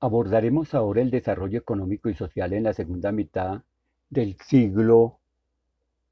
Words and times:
Abordaremos 0.00 0.74
ahora 0.74 1.02
el 1.02 1.10
desarrollo 1.10 1.58
económico 1.58 2.08
y 2.08 2.14
social 2.14 2.54
en 2.54 2.62
la 2.64 2.72
segunda 2.72 3.12
mitad 3.12 3.60
del 4.08 4.38
siglo 4.40 5.18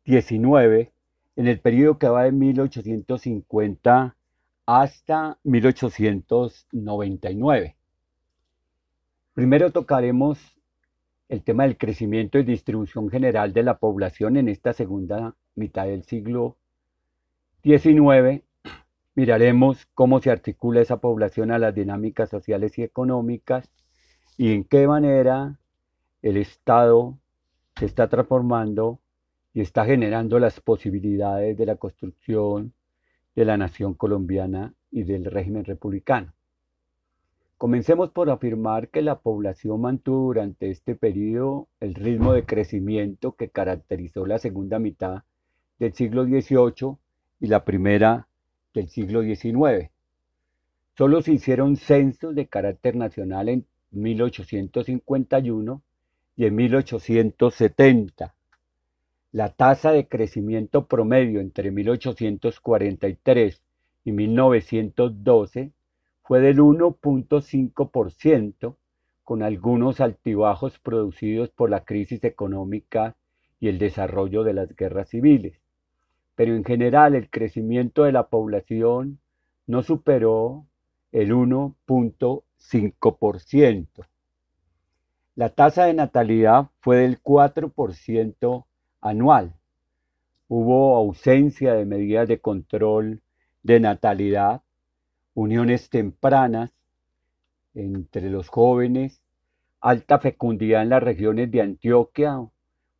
XIX, 0.04 0.90
en 1.36 1.46
el 1.46 1.58
periodo 1.60 1.98
que 1.98 2.08
va 2.08 2.24
de 2.24 2.32
1850 2.32 4.14
hasta 4.66 5.38
1899. 5.42 7.76
Primero 9.32 9.72
tocaremos 9.72 10.38
el 11.30 11.42
tema 11.42 11.62
del 11.62 11.78
crecimiento 11.78 12.38
y 12.38 12.44
distribución 12.44 13.08
general 13.08 13.54
de 13.54 13.62
la 13.62 13.78
población 13.78 14.36
en 14.36 14.48
esta 14.48 14.74
segunda 14.74 15.34
mitad 15.54 15.86
del 15.86 16.04
siglo 16.04 16.58
XIX 17.62 18.42
miraremos 19.18 19.84
cómo 19.94 20.20
se 20.20 20.30
articula 20.30 20.80
esa 20.80 20.98
población 20.98 21.50
a 21.50 21.58
las 21.58 21.74
dinámicas 21.74 22.30
sociales 22.30 22.78
y 22.78 22.84
económicas 22.84 23.68
y 24.38 24.52
en 24.52 24.62
qué 24.62 24.86
manera 24.86 25.58
el 26.22 26.36
Estado 26.36 27.18
se 27.76 27.86
está 27.86 28.08
transformando 28.08 29.00
y 29.52 29.60
está 29.60 29.84
generando 29.84 30.38
las 30.38 30.60
posibilidades 30.60 31.58
de 31.58 31.66
la 31.66 31.74
construcción 31.74 32.72
de 33.34 33.44
la 33.44 33.56
nación 33.56 33.94
colombiana 33.94 34.74
y 34.92 35.02
del 35.02 35.24
régimen 35.24 35.64
republicano. 35.64 36.32
Comencemos 37.56 38.10
por 38.10 38.30
afirmar 38.30 38.88
que 38.90 39.02
la 39.02 39.18
población 39.18 39.80
mantuvo 39.80 40.26
durante 40.26 40.70
este 40.70 40.94
periodo 40.94 41.66
el 41.80 41.96
ritmo 41.96 42.32
de 42.32 42.46
crecimiento 42.46 43.32
que 43.32 43.50
caracterizó 43.50 44.24
la 44.24 44.38
segunda 44.38 44.78
mitad 44.78 45.24
del 45.80 45.94
siglo 45.94 46.24
XVIII 46.24 46.96
y 47.40 47.48
la 47.48 47.64
primera 47.64 48.28
del 48.72 48.88
siglo 48.88 49.22
XIX. 49.22 49.90
Solo 50.96 51.22
se 51.22 51.32
hicieron 51.32 51.76
censos 51.76 52.36
de 52.36 52.46
carácter 52.46 52.94
nacional 52.94 53.48
en 53.48 53.66
1851 53.90 55.82
y 56.36 56.46
en 56.46 56.54
1870. 56.54 58.34
La 59.32 59.50
tasa 59.50 59.92
de 59.92 60.08
crecimiento 60.08 60.86
promedio 60.86 61.40
entre 61.40 61.70
1843 61.70 63.60
y 64.04 64.12
1912 64.12 65.72
fue 66.22 66.40
del 66.40 66.58
1.5%, 66.58 68.76
con 69.24 69.42
algunos 69.42 70.00
altibajos 70.00 70.78
producidos 70.78 71.50
por 71.50 71.68
la 71.70 71.84
crisis 71.84 72.24
económica 72.24 73.16
y 73.60 73.68
el 73.68 73.78
desarrollo 73.78 74.42
de 74.44 74.54
las 74.54 74.74
guerras 74.74 75.10
civiles 75.10 75.60
pero 76.38 76.54
en 76.54 76.62
general 76.62 77.16
el 77.16 77.30
crecimiento 77.30 78.04
de 78.04 78.12
la 78.12 78.28
población 78.28 79.18
no 79.66 79.82
superó 79.82 80.67
el 81.12 81.32
1.5%. 81.32 84.06
La 85.34 85.50
tasa 85.50 85.84
de 85.84 85.92
natalidad 85.94 86.70
fue 86.80 86.96
del 86.98 87.22
4% 87.22 88.66
anual. 89.00 89.54
Hubo 90.48 90.96
ausencia 90.96 91.74
de 91.74 91.84
medidas 91.84 92.26
de 92.26 92.40
control 92.40 93.22
de 93.62 93.78
natalidad, 93.80 94.62
uniones 95.34 95.90
tempranas 95.90 96.72
entre 97.74 98.30
los 98.30 98.48
jóvenes, 98.48 99.20
alta 99.80 100.18
fecundidad 100.18 100.82
en 100.82 100.88
las 100.88 101.02
regiones 101.02 101.50
de 101.50 101.62
Antioquia, 101.62 102.44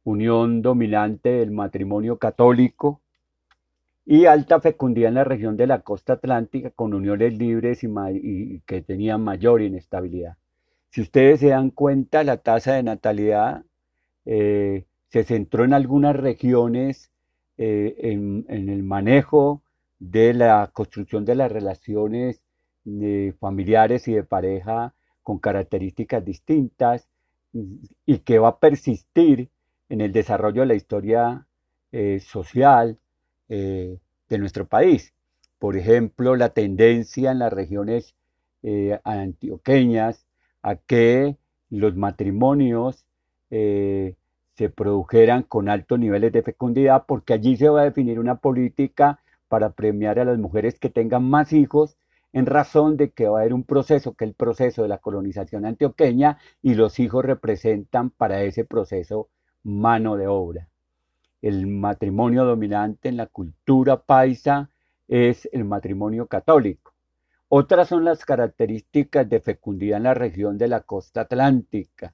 unión 0.04 0.62
dominante 0.62 1.30
del 1.30 1.50
matrimonio 1.50 2.18
católico, 2.18 3.00
y 4.10 4.24
alta 4.24 4.58
fecundidad 4.58 5.10
en 5.10 5.16
la 5.16 5.24
región 5.24 5.58
de 5.58 5.66
la 5.66 5.82
costa 5.82 6.14
atlántica 6.14 6.70
con 6.70 6.94
uniones 6.94 7.36
libres 7.36 7.84
y, 7.84 8.60
que 8.60 8.80
tenían 8.80 9.22
mayor 9.22 9.60
inestabilidad. 9.60 10.38
Si 10.88 11.02
ustedes 11.02 11.40
se 11.40 11.48
dan 11.48 11.68
cuenta, 11.68 12.24
la 12.24 12.38
tasa 12.38 12.72
de 12.72 12.82
natalidad 12.82 13.66
eh, 14.24 14.86
se 15.08 15.24
centró 15.24 15.64
en 15.64 15.74
algunas 15.74 16.16
regiones 16.16 17.10
eh, 17.58 17.96
en, 17.98 18.46
el 18.48 18.82
manejo 18.82 19.60
de 19.98 20.32
la 20.32 20.70
construcción 20.72 21.26
de 21.26 21.34
las 21.34 21.52
relaciones 21.52 22.40
eh, 22.86 23.34
familiares 23.38 24.08
y 24.08 24.14
de 24.14 24.24
pareja 24.24 24.94
con 25.22 25.38
características 25.38 26.24
distintas 26.24 27.06
y 27.52 28.20
que 28.20 28.38
va 28.38 28.48
a 28.48 28.58
persistir 28.58 29.50
en 29.90 30.00
el 30.00 30.12
desarrollo 30.12 30.62
de 30.62 30.66
la 30.68 30.74
historia 30.76 31.46
social, 32.20 32.98
eh, 33.48 33.98
de 34.28 34.38
nuestro 34.38 34.66
país. 34.66 35.14
Por 35.58 35.76
ejemplo, 35.76 36.36
la 36.36 36.50
tendencia 36.50 37.32
en 37.32 37.38
las 37.40 37.52
regiones 37.52 38.14
eh, 38.62 39.00
antioqueñas 39.04 40.26
a 40.62 40.76
que 40.76 41.36
los 41.70 41.96
matrimonios 41.96 43.06
eh, 43.50 44.16
se 44.54 44.68
produjeran 44.68 45.42
con 45.44 45.68
altos 45.68 45.98
niveles 45.98 46.32
de 46.32 46.42
fecundidad, 46.42 47.04
porque 47.06 47.32
allí 47.32 47.56
se 47.56 47.68
va 47.68 47.82
a 47.82 47.84
definir 47.84 48.18
una 48.20 48.36
política 48.36 49.20
para 49.48 49.70
premiar 49.70 50.18
a 50.18 50.24
las 50.24 50.38
mujeres 50.38 50.78
que 50.78 50.90
tengan 50.90 51.24
más 51.24 51.52
hijos 51.52 51.96
en 52.32 52.46
razón 52.46 52.96
de 52.96 53.10
que 53.10 53.28
va 53.28 53.38
a 53.38 53.40
haber 53.42 53.54
un 53.54 53.64
proceso, 53.64 54.14
que 54.14 54.24
es 54.26 54.30
el 54.30 54.34
proceso 54.34 54.82
de 54.82 54.88
la 54.88 54.98
colonización 54.98 55.64
antioqueña, 55.64 56.38
y 56.62 56.74
los 56.74 56.98
hijos 57.00 57.24
representan 57.24 58.10
para 58.10 58.42
ese 58.42 58.64
proceso 58.64 59.28
mano 59.62 60.16
de 60.16 60.26
obra 60.26 60.68
el 61.42 61.66
matrimonio 61.66 62.44
dominante 62.44 63.08
en 63.08 63.16
la 63.16 63.26
cultura 63.26 64.02
paisa 64.02 64.70
es 65.06 65.48
el 65.52 65.64
matrimonio 65.64 66.26
católico. 66.26 66.92
Otras 67.48 67.88
son 67.88 68.04
las 68.04 68.24
características 68.24 69.28
de 69.28 69.40
fecundidad 69.40 69.98
en 69.98 70.02
la 70.02 70.14
región 70.14 70.58
de 70.58 70.68
la 70.68 70.80
costa 70.80 71.22
atlántica, 71.22 72.12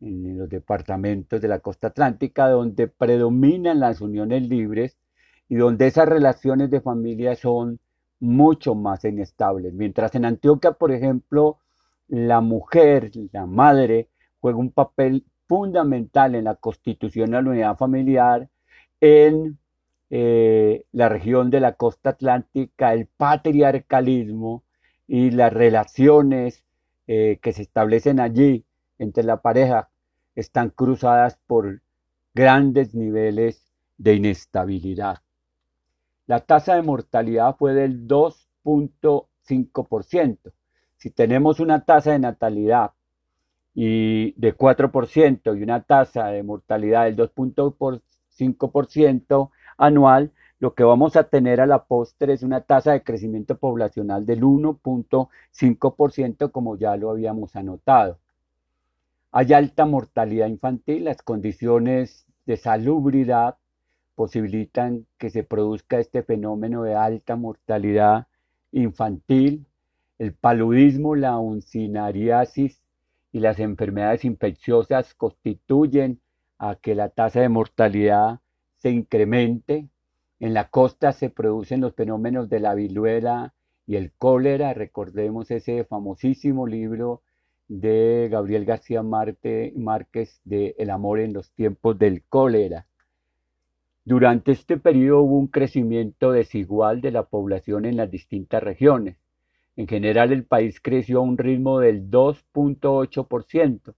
en 0.00 0.36
los 0.36 0.48
departamentos 0.48 1.40
de 1.40 1.48
la 1.48 1.60
costa 1.60 1.88
atlántica, 1.88 2.48
donde 2.48 2.88
predominan 2.88 3.80
las 3.80 4.00
uniones 4.00 4.46
libres 4.46 4.98
y 5.48 5.54
donde 5.56 5.86
esas 5.86 6.08
relaciones 6.08 6.70
de 6.70 6.80
familia 6.80 7.34
son 7.36 7.78
mucho 8.20 8.74
más 8.74 9.04
inestables. 9.04 9.72
Mientras 9.72 10.14
en 10.14 10.26
Antioquia, 10.26 10.72
por 10.72 10.92
ejemplo, 10.92 11.58
la 12.08 12.40
mujer, 12.40 13.10
la 13.32 13.46
madre, 13.46 14.08
juega 14.40 14.58
un 14.58 14.72
papel 14.72 15.24
fundamental 15.46 16.34
en 16.34 16.44
la 16.44 16.56
constitución 16.56 17.30
de 17.30 17.42
la 17.42 17.50
unidad 17.50 17.76
familiar 17.76 18.48
en 19.06 19.58
eh, 20.10 20.84
la 20.92 21.08
región 21.08 21.50
de 21.50 21.60
la 21.60 21.74
costa 21.74 22.10
atlántica, 22.10 22.92
el 22.92 23.06
patriarcalismo 23.06 24.64
y 25.06 25.30
las 25.30 25.52
relaciones 25.52 26.64
eh, 27.06 27.38
que 27.42 27.52
se 27.52 27.62
establecen 27.62 28.20
allí 28.20 28.64
entre 28.98 29.24
la 29.24 29.42
pareja 29.42 29.90
están 30.34 30.70
cruzadas 30.70 31.38
por 31.46 31.82
grandes 32.34 32.94
niveles 32.94 33.72
de 33.98 34.14
inestabilidad. 34.14 35.18
La 36.26 36.40
tasa 36.40 36.74
de 36.74 36.82
mortalidad 36.82 37.56
fue 37.56 37.74
del 37.74 38.06
2.5%. 38.06 40.52
Si 40.96 41.10
tenemos 41.10 41.60
una 41.60 41.84
tasa 41.84 42.12
de 42.12 42.18
natalidad 42.18 42.92
y 43.74 44.32
de 44.32 44.56
4% 44.56 45.58
y 45.58 45.62
una 45.62 45.82
tasa 45.82 46.28
de 46.28 46.42
mortalidad 46.42 47.04
del 47.04 47.16
2.5%, 47.16 48.00
5% 48.36 49.50
anual, 49.78 50.32
lo 50.58 50.74
que 50.74 50.84
vamos 50.84 51.16
a 51.16 51.24
tener 51.24 51.60
a 51.60 51.66
la 51.66 51.84
postre 51.84 52.32
es 52.32 52.42
una 52.42 52.62
tasa 52.62 52.92
de 52.92 53.02
crecimiento 53.02 53.58
poblacional 53.58 54.24
del 54.24 54.42
1.5%, 54.42 56.50
como 56.50 56.76
ya 56.76 56.96
lo 56.96 57.10
habíamos 57.10 57.56
anotado. 57.56 58.18
Hay 59.32 59.52
alta 59.52 59.84
mortalidad 59.84 60.46
infantil, 60.46 61.04
las 61.04 61.20
condiciones 61.20 62.26
de 62.46 62.56
salubridad 62.56 63.58
posibilitan 64.14 65.06
que 65.18 65.28
se 65.28 65.44
produzca 65.44 65.98
este 65.98 66.22
fenómeno 66.22 66.84
de 66.84 66.94
alta 66.94 67.36
mortalidad 67.36 68.26
infantil. 68.72 69.66
El 70.18 70.32
paludismo, 70.32 71.16
la 71.16 71.38
uncinariasis 71.38 72.80
y 73.30 73.40
las 73.40 73.58
enfermedades 73.58 74.24
infecciosas 74.24 75.14
constituyen 75.14 76.18
a 76.58 76.76
que 76.76 76.94
la 76.94 77.08
tasa 77.08 77.40
de 77.40 77.48
mortalidad 77.48 78.40
se 78.76 78.90
incremente. 78.90 79.88
En 80.40 80.54
la 80.54 80.68
costa 80.68 81.12
se 81.12 81.30
producen 81.30 81.80
los 81.80 81.94
fenómenos 81.94 82.48
de 82.48 82.60
la 82.60 82.74
viruela 82.74 83.54
y 83.86 83.96
el 83.96 84.12
cólera. 84.12 84.74
Recordemos 84.74 85.50
ese 85.50 85.84
famosísimo 85.84 86.66
libro 86.66 87.22
de 87.68 88.28
Gabriel 88.30 88.64
García 88.64 89.02
Márquez 89.02 90.40
de 90.44 90.74
El 90.78 90.90
amor 90.90 91.20
en 91.20 91.32
los 91.32 91.50
tiempos 91.52 91.98
del 91.98 92.22
cólera. 92.28 92.86
Durante 94.04 94.52
este 94.52 94.76
periodo 94.76 95.22
hubo 95.22 95.36
un 95.38 95.48
crecimiento 95.48 96.30
desigual 96.30 97.00
de 97.00 97.10
la 97.10 97.24
población 97.24 97.86
en 97.86 97.96
las 97.96 98.08
distintas 98.08 98.62
regiones. 98.62 99.16
En 99.74 99.88
general 99.88 100.32
el 100.32 100.44
país 100.44 100.80
creció 100.80 101.18
a 101.18 101.22
un 101.22 101.36
ritmo 101.36 101.80
del 101.80 102.08
2.8%, 102.08 103.94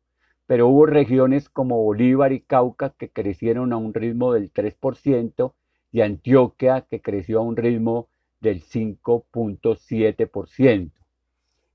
pero 0.48 0.66
hubo 0.66 0.84
regiones 0.86 1.48
como 1.50 1.84
Bolívar 1.84 2.32
y 2.32 2.40
Cauca 2.40 2.94
que 2.96 3.10
crecieron 3.10 3.74
a 3.74 3.76
un 3.76 3.92
ritmo 3.92 4.32
del 4.32 4.50
3% 4.50 5.52
y 5.92 6.00
Antioquia 6.00 6.86
que 6.90 7.02
creció 7.02 7.40
a 7.40 7.42
un 7.42 7.54
ritmo 7.54 8.08
del 8.40 8.62
5.7%. 8.62 10.90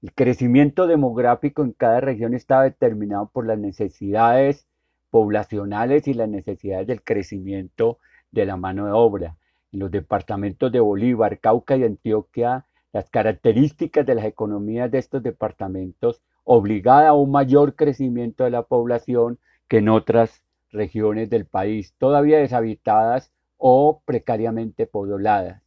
El 0.02 0.14
crecimiento 0.14 0.88
demográfico 0.88 1.62
en 1.62 1.74
cada 1.74 2.00
región 2.00 2.34
estaba 2.34 2.64
determinado 2.64 3.30
por 3.32 3.46
las 3.46 3.60
necesidades 3.60 4.66
poblacionales 5.12 6.08
y 6.08 6.16
las 6.16 6.30
necesidades 6.30 6.88
del 6.88 7.04
crecimiento 7.04 8.00
de 8.32 8.48
la 8.48 8.58
mano 8.58 8.88
de 8.88 8.94
obra. 8.94 9.38
En 9.72 9.82
los 9.82 9.92
departamentos 9.92 10.72
de 10.72 10.80
Bolívar, 10.80 11.40
Cauca 11.40 11.78
y 11.78 11.84
Antioquia, 11.84 12.66
las 12.92 13.08
características 13.12 14.04
de 14.04 14.16
las 14.16 14.26
economías 14.26 14.90
de 14.90 14.98
estos 14.98 15.22
departamentos 15.22 16.24
obligada 16.44 17.10
a 17.10 17.14
un 17.14 17.32
mayor 17.32 17.76
crecimiento 17.76 18.44
de 18.44 18.52
la 18.52 18.64
población 18.64 19.40
que 19.68 19.78
en 19.78 19.90
otras 19.90 20.44
regiones 20.72 21.30
del 21.30 21.46
país, 21.46 21.94
todavía 21.98 22.40
deshabitadas 22.40 23.32
o 23.58 24.02
precariamente 24.06 24.88
pobladas. 24.88 25.62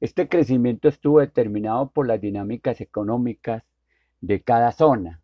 Este 0.00 0.28
crecimiento 0.28 0.88
estuvo 0.88 1.20
determinado 1.20 1.90
por 1.90 2.06
las 2.06 2.20
dinámicas 2.20 2.80
económicas 2.80 3.62
de 4.20 4.42
cada 4.42 4.72
zona. 4.72 5.20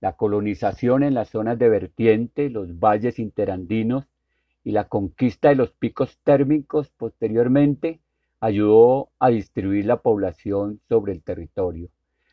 La 0.00 0.16
colonización 0.16 1.02
en 1.02 1.14
las 1.14 1.30
zonas 1.30 1.58
de 1.58 1.68
vertiente, 1.68 2.48
los 2.48 2.78
valles 2.78 3.18
interandinos 3.18 4.06
y 4.64 4.72
la 4.72 4.88
conquista 4.88 5.48
de 5.50 5.56
los 5.56 5.72
picos 5.72 6.18
térmicos 6.22 6.90
posteriormente 6.90 8.00
ayudó 8.40 9.10
a 9.18 9.28
distribuir 9.28 9.86
la 9.86 10.00
población 10.00 10.80
sobre 10.88 11.12
el 11.12 11.22
territorio. 11.22 11.88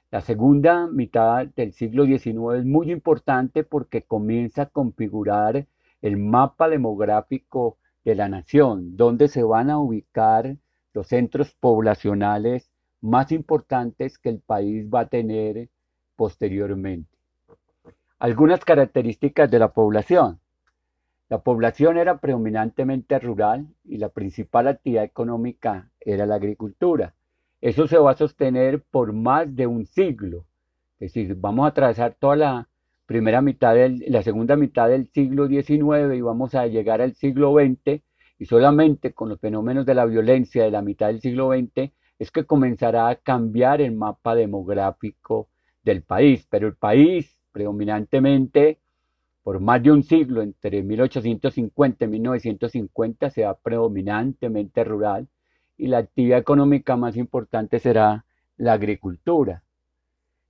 La 0.09 0.21
segunda 0.21 0.87
mitad 0.87 1.47
del 1.47 1.73
siglo 1.73 2.05
XIX 2.05 2.59
es 2.59 2.65
muy 2.65 2.91
importante 2.93 3.65
porque 3.65 4.03
comienza 4.03 4.61
a 4.61 4.65
configurar 4.67 5.67
el 6.01 6.15
mapa 6.15 6.69
demográfico 6.69 7.77
de 8.05 8.15
la 8.15 8.29
nación, 8.29 8.95
donde 8.95 9.27
se 9.27 9.43
van 9.43 9.69
a 9.69 9.79
ubicar 9.79 10.55
los 10.93 11.07
centros 11.07 11.53
poblacionales 11.55 12.71
más 13.01 13.33
importantes 13.33 14.17
que 14.17 14.29
el 14.29 14.39
país 14.39 14.87
va 14.87 15.01
a 15.01 15.09
tener 15.09 15.67
posteriormente. 16.15 17.09
Algunas 18.17 18.63
características 18.63 19.51
de 19.51 19.59
la 19.59 19.73
población. 19.73 20.39
La 21.27 21.39
población 21.39 21.97
era 21.97 22.19
predominantemente 22.19 23.19
rural 23.19 23.67
y 23.83 23.97
la 23.97 24.07
principal 24.07 24.69
actividad 24.69 25.03
económica 25.03 25.91
era 25.99 26.25
la 26.25 26.35
agricultura. 26.35 27.13
Eso 27.61 27.87
se 27.87 27.97
va 27.97 28.11
a 28.11 28.17
sostener 28.17 28.83
por 28.83 29.13
más 29.13 29.55
de 29.55 29.67
un 29.67 29.85
siglo. 29.85 30.45
Es 30.99 31.13
decir, 31.13 31.35
vamos 31.35 31.65
a 31.65 31.69
atravesar 31.69 32.15
toda 32.19 32.35
la 32.35 32.69
primera 33.05 33.41
mitad, 33.41 33.73
del, 33.75 34.03
la 34.07 34.21
segunda 34.23 34.55
mitad 34.55 34.89
del 34.89 35.07
siglo 35.11 35.47
XIX 35.47 36.15
y 36.15 36.21
vamos 36.21 36.55
a 36.55 36.67
llegar 36.67 37.01
al 37.01 37.15
siglo 37.15 37.53
XX 37.53 38.01
y 38.39 38.45
solamente 38.45 39.13
con 39.13 39.29
los 39.29 39.39
fenómenos 39.39 39.85
de 39.85 39.95
la 39.95 40.05
violencia 40.05 40.63
de 40.63 40.71
la 40.71 40.81
mitad 40.81 41.07
del 41.07 41.21
siglo 41.21 41.51
XX 41.51 41.91
es 42.19 42.31
que 42.31 42.45
comenzará 42.45 43.09
a 43.09 43.15
cambiar 43.15 43.81
el 43.81 43.93
mapa 43.93 44.35
demográfico 44.35 45.49
del 45.83 46.03
país. 46.03 46.47
Pero 46.49 46.67
el 46.67 46.75
país 46.75 47.39
predominantemente 47.51 48.79
por 49.47 49.61
más 49.61 49.81
de 49.81 49.91
un 49.91 50.03
siglo, 50.03 50.41
entre 50.41 50.83
1850 50.83 52.03
y 52.03 52.07
1950, 52.09 53.29
sea 53.29 53.53
predominantemente 53.53 54.83
rural 54.83 55.29
y 55.77 55.87
la 55.87 55.99
actividad 55.99 56.39
económica 56.39 56.95
más 56.97 57.15
importante 57.17 57.79
será 57.79 58.25
la 58.57 58.73
agricultura. 58.73 59.63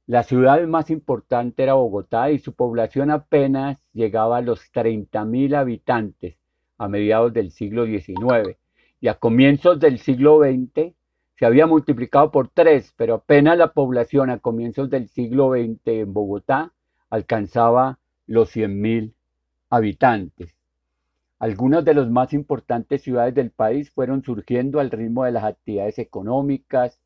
La 0.06 0.24
ciudad 0.24 0.66
más 0.68 0.90
importante 0.90 1.64
era 1.64 1.74
Bogotá 1.74 2.32
y 2.32 2.40
su 2.40 2.54
población 2.54 3.12
apenas 3.12 3.78
llegaba 3.94 4.38
a 4.38 4.42
los 4.42 4.72
30.000 4.72 5.56
habitantes 5.56 6.38
a 6.78 6.88
mediados 6.88 7.34
del 7.34 7.52
siglo 7.52 7.86
XIX 7.86 8.58
y 9.02 9.10
a 9.10 9.16
comienzos 9.16 9.80
del 9.80 10.00
siglo 10.00 10.40
XX 10.40 10.94
se 11.36 11.46
había 11.46 11.68
multiplicado 11.68 12.32
por 12.32 12.50
tres, 12.50 12.94
pero 12.98 13.16
apenas 13.16 13.58
la 13.58 13.74
población 13.74 14.30
a 14.32 14.40
comienzos 14.40 14.90
del 14.90 15.08
siglo 15.08 15.52
XX 15.52 15.80
en 15.86 16.14
Bogotá 16.14 16.74
alcanzaba 17.10 18.00
los 18.26 18.56
100.000 18.56 19.14
habitantes. 19.70 20.57
Algunas 21.40 21.86
de 21.86 21.94
las 21.94 22.10
más 22.10 22.34
importantes 22.34 23.04
ciudades 23.04 23.36
del 23.36 23.52
país 23.52 23.92
fueron 23.92 24.24
surgiendo 24.24 24.80
al 24.80 24.90
ritmo 24.90 25.26
de 25.26 25.32
las 25.32 25.44
actividades 25.44 26.00
económicas, 26.00 27.00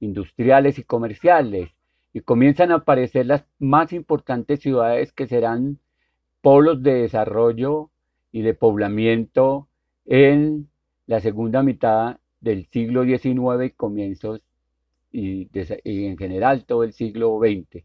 industriales 0.00 0.78
y 0.78 0.84
comerciales, 0.84 1.70
y 2.14 2.20
comienzan 2.20 2.70
a 2.70 2.76
aparecer 2.76 3.26
las 3.26 3.44
más 3.58 3.92
importantes 3.92 4.60
ciudades 4.60 5.12
que 5.12 5.26
serán 5.26 5.80
polos 6.40 6.82
de 6.82 6.94
desarrollo 6.94 7.90
y 8.32 8.42
de 8.42 8.54
poblamiento 8.54 9.68
en 10.06 10.68
la 11.06 11.20
segunda 11.20 11.62
mitad 11.62 12.18
del 12.40 12.66
siglo 12.66 13.04
XIX 13.04 13.64
y 13.66 13.70
comienzos 13.70 14.42
y, 15.10 15.48
en 15.54 16.16
general 16.16 16.64
todo 16.64 16.84
el 16.84 16.92
siglo 16.92 17.38
XX. 17.38 17.84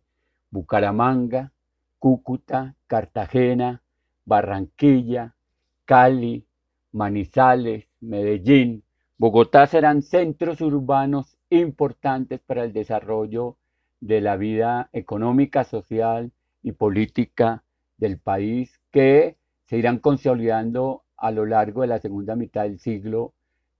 Bucaramanga, 0.51 1.51
Cúcuta, 1.99 2.75
Cartagena, 2.87 3.81
Barranquilla, 4.25 5.35
Cali, 5.89 6.45
Manizales, 6.91 7.87
Medellín, 7.99 8.83
Bogotá 9.17 9.65
serán 9.65 10.03
centros 10.03 10.61
urbanos 10.61 11.35
importantes 11.49 12.41
para 12.41 12.63
el 12.63 12.73
desarrollo 12.73 13.57
de 13.99 14.21
la 14.21 14.37
vida 14.37 14.91
económica, 14.93 15.63
social 15.63 16.31
y 16.61 16.73
política 16.73 17.63
del 17.97 18.19
país 18.19 18.79
que 18.91 19.37
se 19.65 19.77
irán 19.77 19.97
consolidando 19.97 21.05
a 21.17 21.31
lo 21.31 21.47
largo 21.47 21.81
de 21.81 21.87
la 21.87 21.97
segunda 21.97 22.35
mitad 22.35 22.65
del 22.65 22.77
siglo 22.77 23.33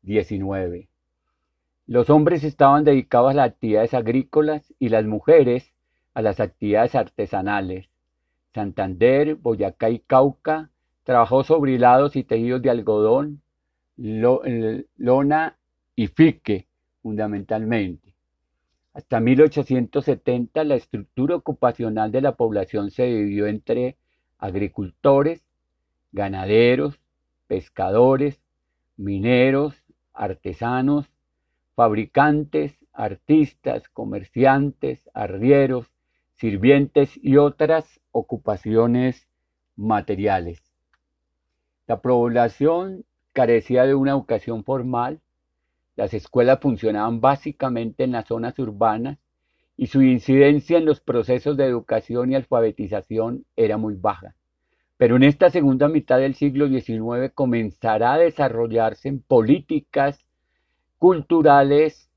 XIX. 0.04 0.90
Los 1.86 2.10
hombres 2.10 2.44
estaban 2.44 2.86
dedicados 2.86 3.30
a 3.30 3.36
las 3.36 3.52
actividades 3.52 3.94
agrícolas 3.94 4.74
y 4.80 4.90
las 4.90 5.06
mujeres 5.06 5.74
a 6.16 6.24
las 6.24 6.40
actividades 6.40 6.96
artesanales. 6.96 7.88
Santander, 8.56 9.36
Boyacá 9.36 9.92
y 9.92 10.00
Cauca 10.00 10.72
Trabajó 11.10 11.44
sobre 11.44 11.72
hilados 11.72 12.16
y 12.16 12.24
tejidos 12.24 12.62
de 12.62 12.70
algodón, 12.70 13.42
lona 13.98 15.58
y 15.96 16.06
fique, 16.06 16.68
fundamentalmente. 17.02 18.14
Hasta 18.94 19.20
1870 19.20 20.64
la 20.66 20.76
estructura 20.76 21.36
ocupacional 21.36 22.12
de 22.12 22.22
la 22.22 22.36
población 22.36 22.92
se 22.92 23.06
dividió 23.06 23.48
entre 23.48 23.98
agricultores, 24.38 25.44
ganaderos, 26.12 27.00
pescadores, 27.48 28.40
mineros, 28.96 29.74
artesanos, 30.14 31.10
fabricantes, 31.74 32.78
artistas, 32.94 33.90
comerciantes, 33.90 35.10
arrieros, 35.16 35.88
sirvientes 36.36 37.20
y 37.20 37.38
otras 37.38 38.00
ocupaciones 38.12 39.28
materiales. 39.76 40.69
La 41.90 42.02
población 42.02 43.04
carecía 43.34 43.84
de 43.88 43.96
una 43.96 44.12
educación 44.12 44.64
formal, 44.64 45.22
las 45.96 46.14
escuelas 46.14 46.60
funcionaban 46.62 47.20
básicamente 47.20 48.04
en 48.04 48.12
las 48.12 48.28
zonas 48.28 48.60
urbanas 48.60 49.18
y 49.76 49.88
su 49.88 50.04
incidencia 50.04 50.78
en 50.78 50.86
los 50.86 51.02
procesos 51.02 51.58
de 51.58 51.66
educación 51.66 52.32
y 52.32 52.36
alfabetización 52.36 53.44
era 53.56 53.78
muy 53.78 53.96
baja. 53.96 54.36
Pero 54.98 55.16
en 55.16 55.24
esta 55.24 55.50
segunda 55.50 55.88
mitad 55.88 56.20
del 56.20 56.36
siglo 56.36 56.68
XIX 56.68 57.34
comenzará 57.34 58.14
a 58.14 58.20
desarrollarse 58.20 59.10
en 59.10 59.22
políticas 59.24 60.24
culturales 61.00 62.12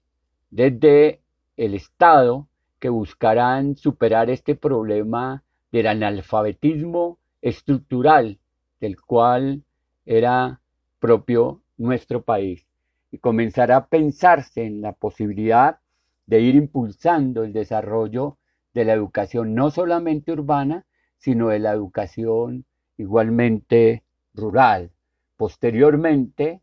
desde 0.51 1.23
el 1.57 1.73
Estado 1.73 2.47
que 2.79 2.91
buscarán 2.91 3.77
superar 3.77 4.29
este 4.29 4.55
problema 4.55 5.45
del 5.71 5.87
analfabetismo 5.87 7.17
estructural 7.41 8.39
del 8.83 9.01
cual 9.01 9.63
era 10.05 10.61
propio 10.99 11.63
nuestro 11.79 12.23
país 12.23 12.67
y 13.13 13.19
comenzará 13.19 13.77
a 13.77 13.87
pensarse 13.87 14.65
en 14.65 14.83
la 14.83 14.93
posibilidad 14.93 15.79
de 16.27 16.41
ir 16.41 16.57
impulsando 16.57 17.45
el 17.45 17.53
desarrollo 17.53 18.39
de 18.75 18.85
la 18.85 18.93
educación 18.95 19.55
no 19.55 19.71
solamente 19.71 20.33
urbana, 20.33 20.85
sino 21.17 21.51
de 21.51 21.61
la 21.61 21.71
educación 21.71 22.65
igualmente 22.97 24.03
rural. 24.35 24.91
Posteriormente 25.37 26.61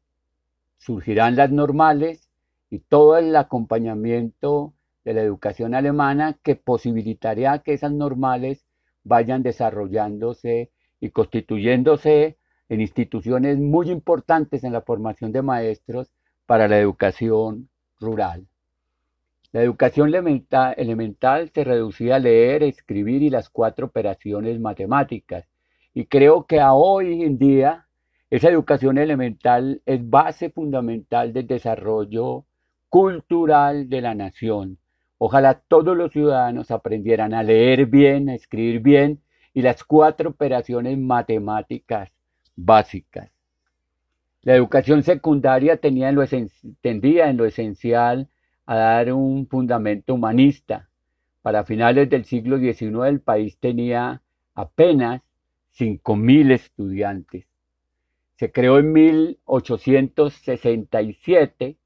surgirán 0.77 1.37
las 1.37 1.51
normales 1.51 2.29
y 2.69 2.79
todo 2.79 3.17
el 3.17 3.33
acompañamiento 3.33 4.73
de 5.05 5.13
la 5.13 5.21
educación 5.21 5.73
alemana 5.73 6.37
que 6.43 6.57
posibilitaría 6.57 7.59
que 7.59 7.73
esas 7.73 7.93
normales 7.93 8.65
vayan 9.05 9.41
desarrollándose 9.41 10.69
y 10.99 11.09
constituyéndose 11.09 12.37
en 12.69 12.81
instituciones 12.81 13.57
muy 13.57 13.89
importantes 13.89 14.63
en 14.63 14.73
la 14.73 14.81
formación 14.81 15.31
de 15.31 15.41
maestros 15.41 16.11
para 16.45 16.67
la 16.67 16.79
educación 16.79 17.69
rural. 17.99 18.47
La 19.51 19.63
educación 19.63 20.13
elemental, 20.13 21.51
se 21.53 21.63
reducía 21.63 22.17
a 22.17 22.19
leer, 22.19 22.61
escribir 22.61 23.23
y 23.23 23.31
las 23.31 23.49
cuatro 23.49 23.87
operaciones 23.87 24.59
matemáticas. 24.59 25.47
Y 25.93 26.05
creo 26.05 26.45
que 26.45 26.59
a 26.59 26.73
hoy 26.73 27.23
en 27.23 27.39
día 27.39 27.87
esa 28.29 28.49
educación 28.49 28.99
elemental 28.99 29.81
es 29.87 30.07
base 30.07 30.51
fundamental 30.51 31.33
del 31.33 31.47
desarrollo 31.47 32.45
cultural 32.89 33.89
de 33.89 34.01
la 34.01 34.13
nación. 34.13 34.77
Ojalá 35.17 35.55
todos 35.67 35.97
los 35.97 36.11
ciudadanos 36.11 36.69
aprendieran 36.69 37.33
a 37.33 37.41
leer 37.41 37.87
bien, 37.87 38.29
a 38.29 38.35
escribir 38.35 38.81
bien 38.81 39.21
y 39.53 39.61
las 39.61 39.83
cuatro 39.83 40.31
operaciones 40.31 40.97
matemáticas 40.97 42.09
básicas. 42.55 43.29
La 44.43 44.55
educación 44.55 45.03
secundaria 45.03 45.77
tenía 45.77 46.09
en 46.09 46.15
lo 46.15 46.23
tendía 46.81 47.29
en 47.29 47.37
lo 47.37 47.45
esencial 47.45 48.27
a 48.65 48.75
dar 48.75 49.13
un 49.13 49.47
fundamento 49.47 50.13
humanista. 50.13 50.89
Para 51.41 51.63
finales 51.65 52.09
del 52.09 52.25
siglo 52.25 52.57
XIX 52.57 53.07
el 53.07 53.21
país 53.21 53.57
tenía 53.59 54.21
apenas 54.53 55.21
5.000 55.77 56.51
estudiantes. 56.51 57.45
Se 58.35 58.51
creó 58.51 58.79
en 58.79 58.91
1867 58.93 61.77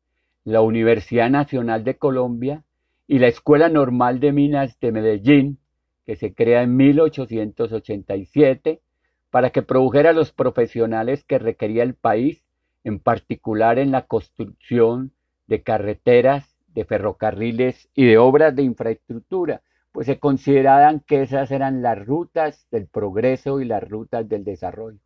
la 0.43 0.62
Universidad 0.62 1.29
Nacional 1.29 1.84
de 1.84 1.98
Colombia 1.98 2.63
y 3.08 3.20
la 3.20 3.27
Escuela 3.27 3.70
Normal 3.70 4.20
de 4.20 4.32
Minas 4.32 4.79
de 4.79 4.91
Medellín, 4.91 5.60
que 6.05 6.15
se 6.15 6.33
crea 6.33 6.63
en 6.63 6.75
1887 6.75 8.81
para 9.29 9.50
que 9.50 9.62
produjera 9.62 10.13
los 10.13 10.31
profesionales 10.31 11.24
que 11.24 11.39
requería 11.39 11.83
el 11.83 11.95
país, 11.95 12.43
en 12.83 13.00
particular 13.00 13.79
en 13.79 13.91
la 13.91 14.05
construcción 14.05 15.12
de 15.48 15.63
carreteras, 15.63 16.55
de 16.67 16.86
ferrocarriles 16.86 17.89
y 17.93 18.05
de 18.05 18.17
obras 18.17 18.55
de 18.55 18.63
infraestructura, 18.63 19.62
pues 19.91 20.07
se 20.07 20.19
consideraban 20.19 21.01
que 21.01 21.22
esas 21.22 21.51
eran 21.51 21.81
las 21.81 22.03
rutas 22.03 22.67
del 22.72 22.88
progreso 22.88 23.62
y 23.62 23.65
las 23.65 23.88
rutas 23.88 24.27
del 24.27 24.43
desarrollo. 24.43 25.00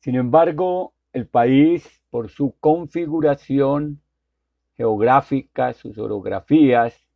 Sin 0.00 0.14
embargo, 0.14 0.94
el 1.12 1.26
país, 1.26 2.02
por 2.10 2.30
su 2.30 2.54
configuración 2.60 4.00
geográfica, 4.76 5.74
sus 5.74 5.98
orografías 5.98 7.09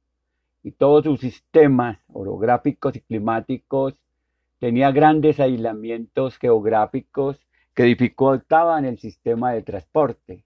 y 0.65 0.73
todos 0.73 1.05
sus 1.05 1.21
sistemas 1.21 1.99
orográficos 2.13 2.97
y 2.97 3.01
climáticos, 3.01 3.95
tenía 4.59 4.91
grandes 4.91 5.39
aislamientos 5.39 6.39
geográficos 6.39 7.47
que 7.75 7.85
dificultaban 7.85 8.87
el 8.87 8.99
sistema 8.99 9.53
de 9.53 9.63
transporte. 9.63 10.45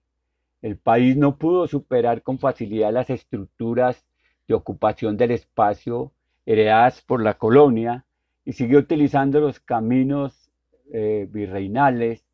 El 0.61 0.77
país 0.77 1.15
no 1.15 1.37
pudo 1.37 1.67
superar 1.67 2.21
con 2.21 2.37
facilidad 2.37 2.91
las 2.91 3.09
estructuras 3.09 4.05
de 4.45 4.55
ocupación 4.55 5.15
del 5.15 5.31
espacio 5.31 6.11
heredadas 6.45 7.01
por 7.01 7.23
la 7.23 7.35
colonia 7.35 8.05
y 8.43 8.53
siguió 8.53 8.79
utilizando 8.79 9.39
los 9.39 9.61
caminos 9.61 10.51
eh, 10.91 11.27
virreinales, 11.29 12.25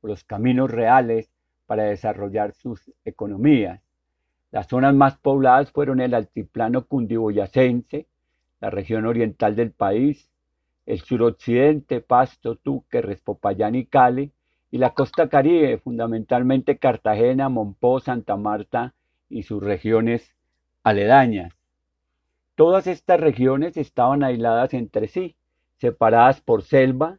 los 0.00 0.24
caminos 0.24 0.70
reales 0.70 1.30
para 1.66 1.84
desarrollar 1.84 2.54
sus 2.54 2.90
economías. 3.04 3.83
Las 4.54 4.68
zonas 4.68 4.94
más 4.94 5.16
pobladas 5.16 5.72
fueron 5.72 6.00
el 6.00 6.14
altiplano 6.14 6.86
cundiboyacense, 6.86 8.06
la 8.60 8.70
región 8.70 9.04
oriental 9.04 9.56
del 9.56 9.72
país, 9.72 10.30
el 10.86 11.00
suroccidente, 11.00 12.00
Pasto, 12.00 12.54
Tuque, 12.54 13.02
Respopayán 13.02 13.74
y 13.74 13.84
Cali, 13.84 14.30
y 14.70 14.78
la 14.78 14.94
costa 14.94 15.28
caribe, 15.28 15.78
fundamentalmente 15.78 16.78
Cartagena, 16.78 17.48
Monpó, 17.48 17.98
Santa 17.98 18.36
Marta 18.36 18.94
y 19.28 19.42
sus 19.42 19.60
regiones 19.60 20.36
aledañas. 20.84 21.52
Todas 22.54 22.86
estas 22.86 23.18
regiones 23.18 23.76
estaban 23.76 24.22
aisladas 24.22 24.72
entre 24.72 25.08
sí, 25.08 25.34
separadas 25.78 26.40
por 26.40 26.62
selva, 26.62 27.18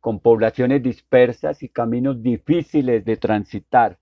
con 0.00 0.20
poblaciones 0.20 0.82
dispersas 0.82 1.62
y 1.62 1.68
caminos 1.68 2.22
difíciles 2.22 3.04
de 3.04 3.18
transitar, 3.18 3.98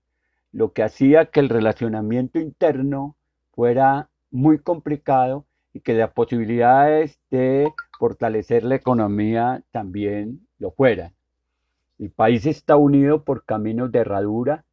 lo 0.51 0.73
que 0.73 0.83
hacía 0.83 1.25
que 1.25 1.39
el 1.39 1.49
relacionamiento 1.49 2.39
interno 2.39 3.15
fuera 3.53 4.09
muy 4.31 4.59
complicado 4.59 5.45
y 5.73 5.81
que 5.81 5.93
las 5.93 6.11
posibilidades 6.11 7.19
de 7.29 7.71
fortalecer 7.97 8.63
la 8.63 8.75
economía 8.75 9.63
también 9.71 10.47
lo 10.57 10.71
fueran. 10.71 11.13
El 11.99 12.09
país 12.11 12.45
está 12.45 12.75
unido 12.75 13.23
por 13.23 13.45
caminos 13.45 13.91
de 13.91 13.99
herradura, 13.99 14.65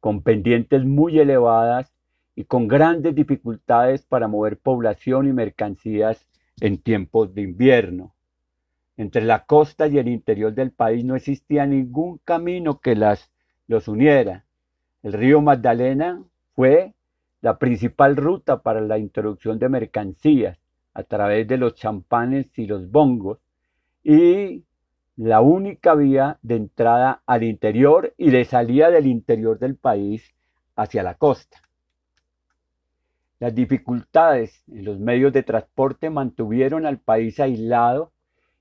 con 0.00 0.22
pendientes 0.22 0.84
muy 0.84 1.18
elevadas 1.18 1.94
y 2.36 2.44
con 2.44 2.68
grandes 2.68 3.14
dificultades 3.14 4.04
para 4.04 4.28
mover 4.28 4.58
población 4.58 5.26
y 5.28 5.32
mercancías 5.32 6.26
en 6.60 6.78
tiempos 6.78 7.34
de 7.34 7.42
invierno. 7.42 8.14
Entre 8.96 9.22
la 9.22 9.44
costa 9.46 9.86
y 9.86 9.98
el 9.98 10.08
interior 10.08 10.52
del 10.54 10.70
país 10.70 11.04
no 11.04 11.16
existía 11.16 11.66
ningún 11.66 12.18
camino 12.18 12.80
que 12.80 12.94
las, 12.94 13.30
los 13.66 13.88
uniera. 13.88 14.44
El 15.04 15.12
río 15.12 15.42
Magdalena 15.42 16.24
fue 16.54 16.94
la 17.42 17.58
principal 17.58 18.16
ruta 18.16 18.62
para 18.62 18.80
la 18.80 18.96
introducción 18.96 19.58
de 19.58 19.68
mercancías 19.68 20.58
a 20.94 21.02
través 21.02 21.46
de 21.46 21.58
los 21.58 21.74
champanes 21.74 22.46
y 22.58 22.64
los 22.64 22.90
bongos 22.90 23.38
y 24.02 24.64
la 25.16 25.42
única 25.42 25.94
vía 25.94 26.38
de 26.40 26.56
entrada 26.56 27.22
al 27.26 27.42
interior 27.42 28.14
y 28.16 28.30
de 28.30 28.46
salida 28.46 28.90
del 28.90 29.06
interior 29.06 29.58
del 29.58 29.76
país 29.76 30.34
hacia 30.74 31.02
la 31.02 31.16
costa. 31.16 31.58
Las 33.40 33.54
dificultades 33.54 34.64
en 34.68 34.86
los 34.86 34.98
medios 34.98 35.34
de 35.34 35.42
transporte 35.42 36.08
mantuvieron 36.08 36.86
al 36.86 36.96
país 36.96 37.38
aislado 37.40 38.12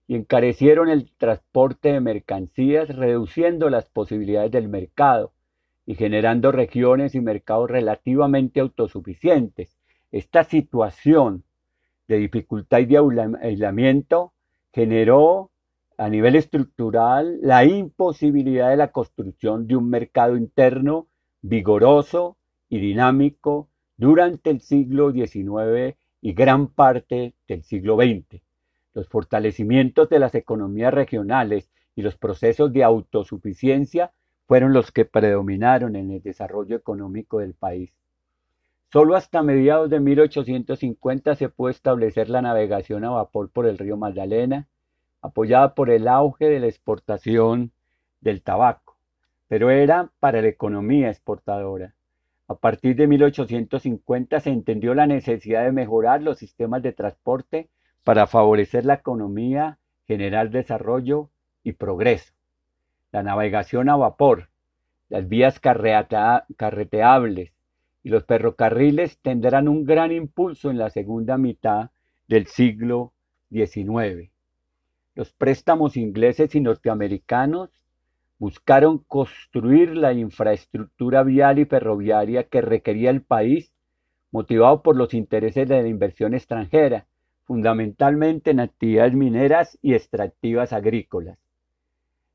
y 0.08 0.16
encarecieron 0.16 0.90
el 0.90 1.10
transporte 1.18 1.94
de 1.94 2.02
mercancías, 2.02 2.94
reduciendo 2.94 3.70
las 3.70 3.86
posibilidades 3.86 4.52
del 4.52 4.68
mercado 4.68 5.32
y 5.86 5.96
generando 5.96 6.52
regiones 6.52 7.16
y 7.16 7.22
mercados 7.22 7.70
relativamente 7.70 8.60
autosuficientes. 8.60 9.78
Esta 10.12 10.44
situación 10.44 11.44
de 12.08 12.18
dificultad 12.18 12.80
y 12.80 12.86
de 12.86 13.38
aislamiento 13.42 14.34
generó 14.72 15.52
a 15.98 16.10
nivel 16.10 16.36
estructural 16.36 17.40
la 17.42 17.66
imposibilidad 17.66 18.70
de 18.70 18.78
la 18.78 18.92
construcción 18.92 19.68
de 19.68 19.75
un 19.75 19.90
mercado 19.90 20.36
interno 20.38 21.08
vigoroso 21.42 22.38
y 22.70 22.80
dinámico 22.80 23.70
durante 23.98 24.50
el 24.50 24.62
siglo 24.62 25.12
XIX 25.12 25.96
y 26.22 26.34
gran 26.34 26.68
parte 26.68 27.36
del 27.48 27.63
siglo 27.63 27.98
XX. 27.98 28.42
Los 28.94 29.08
fortalecimientos 29.08 30.10
de 30.10 30.20
las 30.20 30.36
economías 30.36 30.94
regionales 30.94 31.70
y 31.96 32.02
los 32.02 32.16
procesos 32.18 32.72
de 32.74 32.84
autosuficiencia 32.84 34.12
fueron 34.48 34.74
los 34.74 34.92
que 34.92 35.06
predominaron 35.06 35.96
en 35.96 36.12
el 36.12 36.22
desarrollo 36.22 36.76
económico 36.76 37.40
del 37.40 37.54
país. 37.54 37.94
Solo 38.92 39.16
hasta 39.16 39.42
mediados 39.42 39.90
de 39.90 40.00
1850 40.00 41.36
se 41.36 41.50
pudo 41.50 41.70
establecer 41.70 42.30
la 42.30 42.42
navegación 42.42 43.06
a 43.06 43.10
vapor 43.10 43.50
por 43.50 43.66
el 43.66 43.78
río 43.78 43.98
Magdalena, 43.98 44.68
apoyada 45.22 45.74
por 45.74 45.90
el 45.90 46.08
auge 46.08 46.46
de 46.46 46.60
la 46.60 46.68
exportación 46.68 47.72
del 48.22 48.44
tabaco, 48.44 48.98
pero 49.48 49.72
era 49.72 50.12
para 50.20 50.42
la 50.42 50.50
economía 50.50 51.10
exportadora. 51.10 51.96
A 52.48 52.56
partir 52.56 52.96
de 52.96 53.08
1850 53.08 54.40
se 54.42 54.50
entendió 54.50 54.94
la 54.94 55.08
necesidad 55.08 55.64
de 55.64 55.72
mejorar 55.72 56.22
los 56.22 56.38
sistemas 56.38 56.84
de 56.84 56.92
transporte 56.92 57.70
para 58.04 58.28
favorecer 58.28 58.86
la 58.86 58.96
economía, 58.96 59.80
generar 60.06 60.52
desarrollo 60.52 61.30
y 61.64 61.72
progreso 61.72 62.34
la 63.13 63.24
navegación 63.24 63.89
a 63.89 63.96
vapor, 63.96 64.50
las 65.08 65.29
vías 65.29 65.60
carreteables 65.60 67.53
y 68.01 68.10
los 68.10 68.25
ferrocarriles 68.25 69.20
tendrán 69.20 69.67
un 69.67 69.86
gran 69.86 70.12
impulso 70.12 70.72
en 70.72 70.79
la 70.79 70.89
segunda 70.89 71.38
mitad 71.38 71.91
del 72.27 72.48
siglo 72.48 73.13
XIX. 73.51 74.32
Los 75.13 75.32
préstamos 75.32 75.96
ingleses 75.96 76.55
y 76.55 76.60
norteamericanos 76.60 77.70
buscaron 78.39 78.98
construir 78.98 79.96
la 79.96 80.13
infraestructura 80.13 81.22
vial 81.22 81.60
y 81.60 81.65
ferroviaria 81.65 82.46
que 82.46 82.62
requería 82.62 83.12
el 83.12 83.22
país, 83.22 83.72
motivado 84.32 84.82
por 84.82 84.96
los 84.96 85.13
intereses 85.13 85.70
de 85.70 85.84
la 85.84 85.88
inversión 85.88 86.34
extranjera, 86.34 87.05
fundamentalmente 87.43 88.50
en 88.50 88.60
actividades 88.60 89.13
mineras 89.13 89.77
y 89.84 89.93
extractivas 89.93 90.74
agrícolas. 90.74 91.43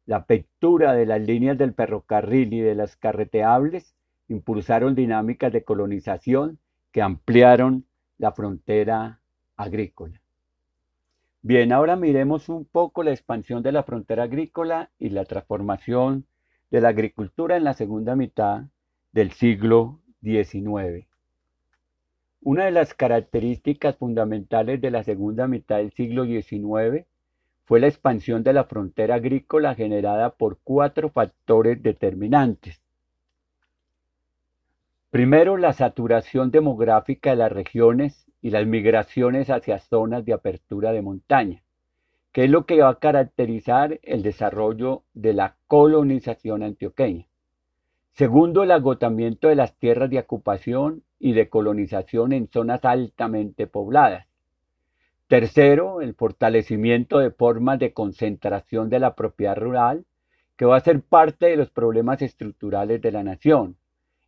La 0.09 0.17
apertura 0.17 0.95
de 0.95 1.05
las 1.05 1.21
líneas 1.21 1.59
del 1.59 1.75
ferrocarril 1.75 2.55
y 2.55 2.61
de 2.61 2.75
las 2.75 2.97
carreteables 2.97 3.95
impulsaron 4.29 4.95
dinámicas 4.95 5.53
de 5.53 5.65
colonización 5.65 6.59
que 6.93 7.03
ampliaron 7.03 7.85
la 8.17 8.33
frontera 8.33 9.21
agrícola. 9.55 10.19
Bien, 11.43 11.75
ahora 11.75 11.95
miremos 11.95 12.49
un 12.49 12.65
poco 12.65 13.03
la 13.03 13.11
expansión 13.11 13.63
de 13.63 13.71
la 13.71 13.83
frontera 13.83 14.23
agrícola 14.23 14.91
y 14.99 15.11
la 15.11 15.27
transformación 15.27 16.25
de 16.71 16.81
la 16.81 16.89
agricultura 16.89 17.59
en 17.59 17.65
la 17.65 17.75
segunda 17.75 18.17
mitad 18.17 18.63
del 19.13 19.33
siglo 19.33 20.01
XIX. 20.23 21.07
Una 22.41 22.65
de 22.65 22.71
las 22.71 22.95
características 22.95 23.97
fundamentales 23.97 24.81
de 24.81 24.91
la 24.91 25.05
segunda 25.05 25.47
mitad 25.47 25.77
del 25.77 25.93
siglo 25.93 26.25
XIX 26.25 27.05
fue 27.69 27.81
la 27.81 27.87
expansión 27.87 28.43
de 28.45 28.55
la 28.55 28.65
frontera 28.65 29.17
agrícola 29.17 29.75
generada 29.75 30.31
por 30.31 30.59
cuatro 30.65 31.11
factores 31.11 31.83
determinantes. 31.83 32.81
Primero, 35.11 35.59
la 35.59 35.75
saturación 35.75 36.51
demográfica 36.51 37.29
de 37.29 37.37
las 37.37 37.53
regiones 37.53 38.27
y 38.41 38.49
las 38.49 38.67
migraciones 38.67 39.51
hacia 39.51 39.81
zonas 39.81 40.25
de 40.25 40.33
apertura 40.33 40.93
de 40.93 41.03
montaña, 41.03 41.63
que 42.33 42.45
es 42.45 42.51
lo 42.51 42.65
que 42.65 42.81
va 42.81 42.89
a 42.89 42.99
caracterizar 42.99 44.01
el 44.03 44.23
desarrollo 44.23 45.03
de 45.13 45.35
la 45.35 45.57
colonización 45.67 46.63
antioqueña. 46.63 47.27
Segundo, 48.13 48.63
el 48.63 48.71
agotamiento 48.71 49.49
de 49.49 49.57
las 49.57 49.77
tierras 49.77 50.09
de 50.09 50.21
ocupación 50.21 51.03
y 51.19 51.35
de 51.35 51.51
colonización 51.51 52.33
en 52.33 52.49
zonas 52.49 52.83
altamente 52.87 53.67
pobladas. 53.67 54.27
Tercero, 55.29 56.01
el 56.01 56.15
fortalecimiento 56.15 57.19
de 57.19 57.31
formas 57.31 57.79
de 57.79 57.93
concentración 57.93 58.89
de 58.89 58.99
la 58.99 59.15
propiedad 59.15 59.59
rural, 59.59 60.07
que 60.57 60.65
va 60.65 60.79
a 60.79 60.81
ser 60.81 61.03
parte 61.03 61.47
de 61.47 61.57
los 61.57 61.71
problemas 61.71 62.23
estructurales 62.23 63.03
de 63.03 63.13
la 63.13 63.23
nación. 63.23 63.77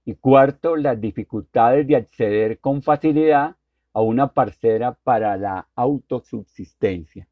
Y 0.05 0.15
cuarto, 0.17 0.77
las 0.77 1.01
dificultades 1.01 1.87
de 1.87 1.97
acceder 1.97 2.59
con 2.61 2.83
facilidad 2.83 3.57
a 3.95 4.03
una 4.03 4.35
parcela 4.35 4.93
para 5.03 5.39
la 5.39 5.69
autosubsistencia. 5.75 7.27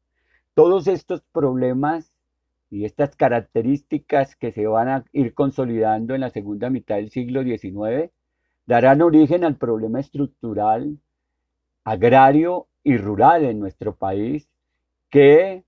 Todos 0.55 0.87
estos 0.87 1.21
problemas 1.31 2.11
y 2.71 2.85
estas 2.85 3.15
características 3.15 4.35
que 4.35 4.51
se 4.51 4.65
van 4.65 4.89
a 4.89 5.05
ir 5.13 5.35
consolidando 5.35 6.15
en 6.15 6.21
la 6.21 6.31
segunda 6.31 6.71
mitad 6.71 6.95
del 6.95 7.11
siglo 7.11 7.43
XIX 7.43 8.11
darán 8.65 9.03
origen 9.03 9.43
al 9.43 9.57
problema 9.57 9.99
estructural 9.99 10.97
agrario 11.83 12.67
y 12.83 12.97
rural 12.97 13.43
en 13.45 13.59
nuestro 13.59 13.95
país 13.95 14.49
que 15.09 15.63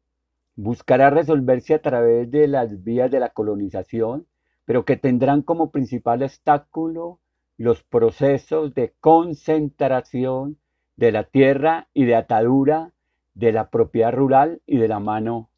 buscará 0.55 1.09
resolverse 1.09 1.73
a 1.73 1.81
través 1.81 2.29
de 2.29 2.47
las 2.47 2.83
vías 2.83 3.09
de 3.09 3.19
la 3.19 3.29
colonización, 3.29 4.27
pero 4.65 4.85
que 4.85 4.97
tendrán 4.97 5.41
como 5.41 5.71
principal 5.71 6.23
obstáculo 6.23 7.19
los 7.57 7.83
procesos 7.83 8.73
de 8.73 8.93
concentración 8.99 10.57
de 10.95 11.11
la 11.11 11.23
tierra 11.23 11.87
y 11.93 12.05
de 12.05 12.15
atadura 12.15 12.91
de 13.33 13.51
la 13.51 13.69
propiedad 13.69 14.13
rural 14.13 14.61
y 14.65 14.77
de 14.77 14.87
la 14.87 14.99
mano 14.99 15.49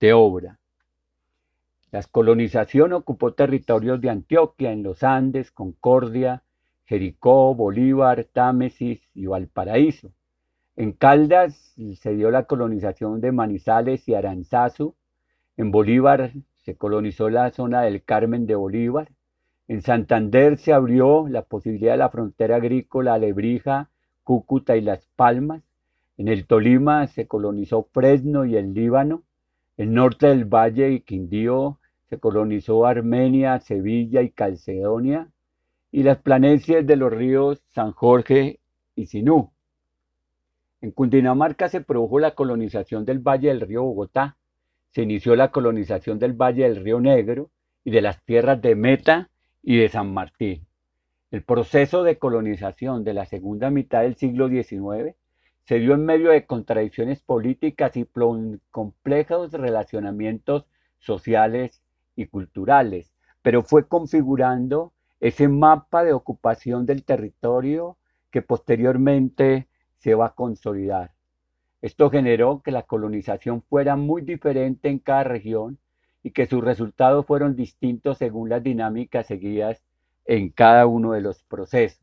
de 0.00 0.12
obra. 0.12 0.58
La 1.90 2.02
colonización 2.02 2.92
ocupó 2.92 3.34
territorios 3.34 4.00
de 4.00 4.10
Antioquia, 4.10 4.72
en 4.72 4.82
los 4.82 5.02
Andes, 5.02 5.50
Concordia, 5.50 6.42
Jericó, 6.84 7.54
Bolívar, 7.54 8.26
Támesis 8.32 9.08
y 9.14 9.26
Valparaíso. 9.26 10.10
En 10.74 10.92
Caldas 10.92 11.74
se 11.96 12.14
dio 12.14 12.30
la 12.30 12.44
colonización 12.44 13.20
de 13.20 13.30
Manizales 13.30 14.08
y 14.08 14.14
Aranzazu. 14.14 14.94
En 15.58 15.70
Bolívar 15.70 16.32
se 16.56 16.76
colonizó 16.76 17.28
la 17.28 17.50
zona 17.50 17.82
del 17.82 18.02
Carmen 18.02 18.46
de 18.46 18.54
Bolívar. 18.54 19.10
En 19.68 19.82
Santander 19.82 20.56
se 20.56 20.72
abrió 20.72 21.28
la 21.28 21.42
posibilidad 21.42 21.92
de 21.92 21.98
la 21.98 22.08
frontera 22.08 22.56
agrícola 22.56 23.14
Alebrija 23.14 23.90
Cúcuta 24.24 24.76
y 24.76 24.80
Las 24.80 25.06
Palmas. 25.14 25.62
En 26.16 26.28
el 26.28 26.46
Tolima 26.46 27.06
se 27.06 27.26
colonizó 27.26 27.88
Fresno 27.92 28.46
y 28.46 28.56
el 28.56 28.72
Líbano. 28.72 29.24
El 29.76 29.92
norte 29.92 30.28
del 30.28 30.46
Valle 30.46 30.90
y 30.90 31.00
Quindío 31.00 31.80
se 32.08 32.18
colonizó 32.18 32.86
Armenia, 32.86 33.60
Sevilla 33.60 34.22
y 34.22 34.30
Calcedonia. 34.30 35.28
Y 35.90 36.02
las 36.02 36.18
planicies 36.18 36.86
de 36.86 36.96
los 36.96 37.12
ríos 37.12 37.62
San 37.68 37.92
Jorge 37.92 38.60
y 38.94 39.06
Sinú. 39.06 39.51
En 40.82 40.90
Cundinamarca 40.90 41.68
se 41.68 41.80
produjo 41.80 42.18
la 42.18 42.34
colonización 42.34 43.04
del 43.04 43.20
Valle 43.20 43.48
del 43.48 43.60
Río 43.60 43.84
Bogotá. 43.84 44.36
Se 44.90 45.02
inició 45.02 45.36
la 45.36 45.52
colonización 45.52 46.18
del 46.18 46.32
Valle 46.32 46.64
del 46.64 46.82
Río 46.82 46.98
Negro 47.00 47.50
y 47.84 47.92
de 47.92 48.02
las 48.02 48.20
tierras 48.24 48.60
de 48.60 48.74
Meta 48.74 49.30
y 49.62 49.76
de 49.76 49.88
San 49.88 50.12
Martín. 50.12 50.66
El 51.30 51.44
proceso 51.44 52.02
de 52.02 52.18
colonización 52.18 53.04
de 53.04 53.14
la 53.14 53.26
segunda 53.26 53.70
mitad 53.70 54.02
del 54.02 54.16
siglo 54.16 54.48
XIX 54.48 55.14
se 55.64 55.78
dio 55.78 55.94
en 55.94 56.04
medio 56.04 56.30
de 56.30 56.46
contradicciones 56.46 57.22
políticas 57.22 57.96
y 57.96 58.04
complejos 58.72 59.52
relacionamientos 59.52 60.66
sociales 60.98 61.80
y 62.16 62.26
culturales, 62.26 63.12
pero 63.40 63.62
fue 63.62 63.86
configurando 63.86 64.92
ese 65.20 65.46
mapa 65.46 66.02
de 66.02 66.12
ocupación 66.12 66.86
del 66.86 67.04
territorio 67.04 67.98
que 68.32 68.42
posteriormente 68.42 69.68
se 70.02 70.14
va 70.16 70.26
a 70.26 70.34
consolidar. 70.34 71.12
Esto 71.80 72.10
generó 72.10 72.60
que 72.60 72.72
la 72.72 72.82
colonización 72.82 73.62
fuera 73.62 73.94
muy 73.94 74.22
diferente 74.22 74.88
en 74.88 74.98
cada 74.98 75.22
región 75.22 75.78
y 76.24 76.32
que 76.32 76.46
sus 76.46 76.62
resultados 76.62 77.24
fueron 77.24 77.54
distintos 77.54 78.18
según 78.18 78.48
las 78.48 78.64
dinámicas 78.64 79.26
seguidas 79.26 79.82
en 80.24 80.50
cada 80.50 80.86
uno 80.86 81.12
de 81.12 81.20
los 81.20 81.44
procesos. 81.44 82.02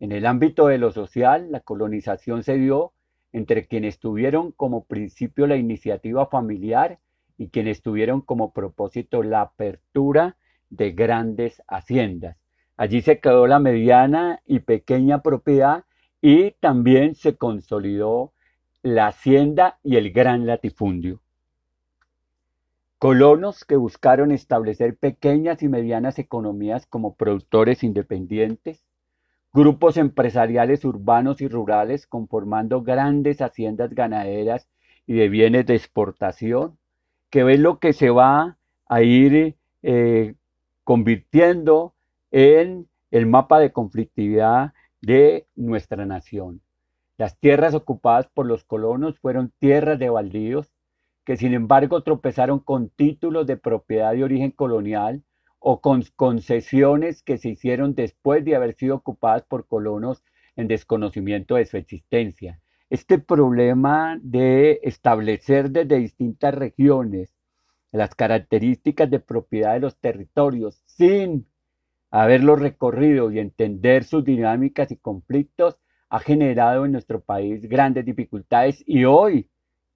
En 0.00 0.12
el 0.12 0.24
ámbito 0.24 0.68
de 0.68 0.78
lo 0.78 0.90
social, 0.90 1.52
la 1.52 1.60
colonización 1.60 2.42
se 2.42 2.56
dio 2.56 2.92
entre 3.32 3.66
quienes 3.66 3.98
tuvieron 3.98 4.52
como 4.52 4.84
principio 4.84 5.46
la 5.46 5.56
iniciativa 5.56 6.26
familiar 6.26 6.98
y 7.36 7.48
quienes 7.48 7.82
tuvieron 7.82 8.22
como 8.22 8.52
propósito 8.54 9.22
la 9.22 9.42
apertura 9.42 10.36
de 10.70 10.92
grandes 10.92 11.62
haciendas. 11.68 12.38
Allí 12.78 13.02
se 13.02 13.20
quedó 13.20 13.46
la 13.46 13.58
mediana 13.58 14.40
y 14.46 14.60
pequeña 14.60 15.22
propiedad 15.22 15.84
y 16.20 16.52
también 16.52 17.14
se 17.14 17.36
consolidó 17.36 18.32
la 18.82 19.08
hacienda 19.08 19.78
y 19.82 19.96
el 19.96 20.12
gran 20.12 20.46
latifundio. 20.46 21.20
Colonos 22.98 23.64
que 23.64 23.76
buscaron 23.76 24.30
establecer 24.30 24.96
pequeñas 24.96 25.62
y 25.62 25.68
medianas 25.68 26.18
economías 26.18 26.86
como 26.86 27.14
productores 27.14 27.82
independientes, 27.82 28.82
grupos 29.52 29.96
empresariales 29.96 30.84
urbanos 30.84 31.40
y 31.40 31.48
rurales 31.48 32.06
conformando 32.06 32.82
grandes 32.82 33.42
haciendas 33.42 33.90
ganaderas 33.90 34.68
y 35.06 35.14
de 35.14 35.28
bienes 35.28 35.66
de 35.66 35.74
exportación, 35.74 36.78
que 37.28 37.44
ven 37.44 37.62
lo 37.62 37.78
que 37.78 37.92
se 37.92 38.10
va 38.10 38.56
a 38.88 39.02
ir 39.02 39.56
eh, 39.82 40.34
convirtiendo 40.84 41.94
en 42.30 42.88
el 43.10 43.26
mapa 43.26 43.58
de 43.60 43.72
conflictividad 43.72 44.72
de 45.00 45.46
nuestra 45.54 46.06
nación. 46.06 46.60
Las 47.18 47.38
tierras 47.38 47.74
ocupadas 47.74 48.28
por 48.28 48.46
los 48.46 48.64
colonos 48.64 49.18
fueron 49.18 49.52
tierras 49.58 49.98
de 49.98 50.10
baldíos 50.10 50.72
que 51.24 51.36
sin 51.36 51.54
embargo 51.54 52.02
tropezaron 52.02 52.60
con 52.60 52.88
títulos 52.90 53.46
de 53.46 53.56
propiedad 53.56 54.12
de 54.12 54.24
origen 54.24 54.52
colonial 54.52 55.24
o 55.58 55.80
con 55.80 56.04
concesiones 56.14 57.22
que 57.22 57.38
se 57.38 57.48
hicieron 57.48 57.94
después 57.94 58.44
de 58.44 58.54
haber 58.54 58.74
sido 58.74 58.96
ocupadas 58.96 59.42
por 59.42 59.66
colonos 59.66 60.22
en 60.54 60.68
desconocimiento 60.68 61.56
de 61.56 61.66
su 61.66 61.76
existencia. 61.76 62.60
Este 62.90 63.18
problema 63.18 64.18
de 64.22 64.78
establecer 64.84 65.70
desde 65.70 65.98
distintas 65.98 66.54
regiones 66.54 67.34
las 67.90 68.14
características 68.14 69.10
de 69.10 69.18
propiedad 69.18 69.74
de 69.74 69.80
los 69.80 69.96
territorios 69.96 70.82
sin 70.86 71.46
haberlo 72.10 72.56
recorrido 72.56 73.30
y 73.30 73.38
entender 73.38 74.04
sus 74.04 74.24
dinámicas 74.24 74.90
y 74.90 74.96
conflictos 74.96 75.78
ha 76.08 76.20
generado 76.20 76.84
en 76.84 76.92
nuestro 76.92 77.20
país 77.20 77.68
grandes 77.68 78.04
dificultades 78.04 78.82
y 78.86 79.04
hoy 79.04 79.48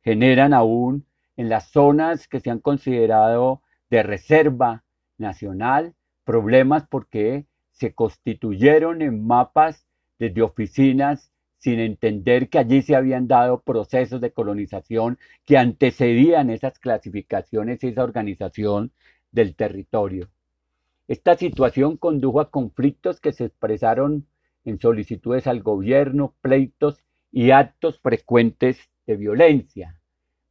generan 0.02 0.52
aún 0.52 1.06
en 1.36 1.48
las 1.48 1.70
zonas 1.70 2.26
que 2.28 2.40
se 2.40 2.50
han 2.50 2.58
considerado 2.58 3.62
de 3.90 4.02
reserva 4.02 4.84
nacional, 5.18 5.94
problemas 6.24 6.86
porque 6.88 7.46
se 7.72 7.94
constituyeron 7.94 9.02
en 9.02 9.26
mapas 9.26 9.86
desde 10.18 10.42
oficinas 10.42 11.32
sin 11.58 11.78
entender 11.78 12.48
que 12.48 12.58
allí 12.58 12.82
se 12.82 12.96
habían 12.96 13.28
dado 13.28 13.60
procesos 13.60 14.20
de 14.20 14.32
colonización 14.32 15.18
que 15.44 15.58
antecedían 15.58 16.50
esas 16.50 16.78
clasificaciones 16.78 17.82
y 17.84 17.88
esa 17.88 18.02
organización 18.02 18.92
del 19.30 19.54
territorio. 19.54 20.28
Esta 21.10 21.34
situación 21.34 21.96
condujo 21.96 22.40
a 22.40 22.52
conflictos 22.52 23.20
que 23.20 23.32
se 23.32 23.46
expresaron 23.46 24.28
en 24.64 24.78
solicitudes 24.78 25.48
al 25.48 25.60
gobierno, 25.60 26.36
pleitos 26.40 27.02
y 27.32 27.50
actos 27.50 27.98
frecuentes 27.98 28.78
de 29.08 29.16
violencia. 29.16 29.98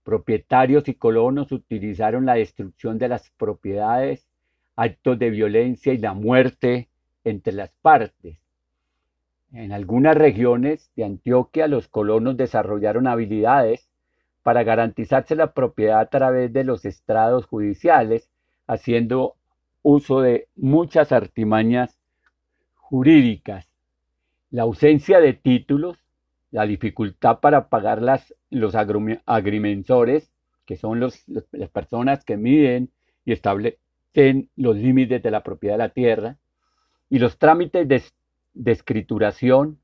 Propietarios 0.03 0.89
y 0.89 0.95
colonos 0.95 1.53
utilizaron 1.53 2.25
la 2.25 2.33
destrucción 2.33 2.97
de 2.97 3.07
las 3.07 3.29
propiedades, 3.37 4.27
actos 4.75 5.17
de 5.17 5.29
violencia 5.29 5.93
y 5.93 5.97
la 5.97 6.13
muerte 6.13 6.89
entre 7.23 7.53
las 7.53 7.71
partes. 7.81 8.37
En 9.53 9.71
algunas 9.71 10.17
regiones 10.17 10.91
de 10.97 11.05
Antioquia 11.05 11.69
los 11.69 11.87
colonos 11.87 12.35
desarrollaron 12.35 13.07
habilidades 13.07 13.87
para 14.43 14.63
garantizarse 14.63 15.37
la 15.37 15.53
propiedad 15.53 16.01
a 16.01 16.09
través 16.09 16.51
de 16.51 16.65
los 16.65 16.83
estrados 16.83 17.45
judiciales, 17.45 18.29
haciendo 18.67 19.37
uso 19.81 20.21
de 20.21 20.47
muchas 20.55 21.11
artimañas 21.11 21.97
jurídicas. 22.75 23.67
La 24.51 24.63
ausencia 24.63 25.19
de 25.19 25.33
títulos 25.33 25.97
la 26.51 26.65
dificultad 26.65 27.39
para 27.39 27.69
pagar 27.69 28.01
las, 28.01 28.33
los 28.49 28.73
agrimensores, 28.75 30.31
que 30.65 30.75
son 30.75 30.99
los, 30.99 31.23
las 31.27 31.69
personas 31.69 32.25
que 32.25 32.37
miden 32.37 32.89
y 33.25 33.33
establecen 33.33 34.49
los 34.55 34.75
límites 34.75 35.21
de 35.21 35.31
la 35.31 35.43
propiedad 35.43 35.75
de 35.75 35.83
la 35.83 35.89
tierra, 35.89 36.37
y 37.09 37.19
los 37.19 37.37
trámites 37.37 37.87
de 37.87 38.03
de 38.53 38.71
escrituración, 38.71 39.79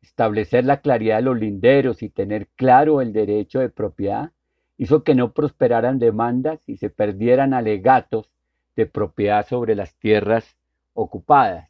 establecer 0.00 0.64
la 0.64 0.80
claridad 0.80 1.16
de 1.16 1.22
los 1.22 1.38
linderos 1.38 2.02
y 2.02 2.08
tener 2.08 2.48
claro 2.56 3.00
el 3.00 3.12
derecho 3.12 3.60
de 3.60 3.68
propiedad, 3.68 4.30
hizo 4.78 5.02
que 5.02 5.14
no 5.14 5.32
prosperaran 5.32 5.98
demandas 5.98 6.60
y 6.66 6.76
se 6.76 6.90
perdieran 6.90 7.52
alegatos 7.54 8.30
de 8.76 8.86
propiedad 8.86 9.46
sobre 9.46 9.74
las 9.74 9.94
tierras 9.96 10.56
ocupadas. 10.94 11.68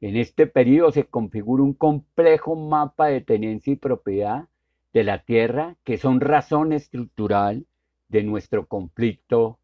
En 0.00 0.16
este 0.16 0.46
periodo 0.46 0.92
se 0.92 1.04
configura 1.04 1.62
un 1.62 1.74
complejo 1.74 2.56
mapa 2.56 3.08
de 3.08 3.20
tenencia 3.20 3.72
y 3.72 3.76
propiedad 3.76 4.48
de 4.92 5.04
la 5.04 5.22
tierra 5.22 5.76
que 5.84 5.98
son 5.98 6.20
razón 6.20 6.72
estructural 6.72 7.66
de 8.08 8.22
nuestro 8.22 8.66
conflicto 8.66 9.58